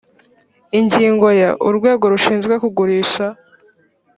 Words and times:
ingingo 0.79 1.27
ya…: 1.41 1.49
urwego 1.67 2.05
rushinzwe 2.13 2.53
kugurisha 2.61 3.25